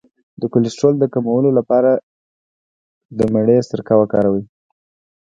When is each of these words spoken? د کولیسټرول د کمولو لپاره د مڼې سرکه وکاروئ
د 0.41 0.43
کولیسټرول 0.51 0.95
د 0.99 1.05
کمولو 1.13 1.49
لپاره 1.57 1.91
د 3.17 3.19
مڼې 3.33 3.57
سرکه 3.69 3.93
وکاروئ 4.01 4.43